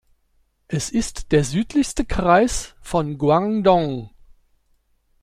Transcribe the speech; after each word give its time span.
Es 0.67 0.89
ist 0.89 1.31
der 1.31 1.43
südlichste 1.43 2.05
Kreis 2.05 2.73
von 2.81 3.19
Guangdong. 3.19 4.09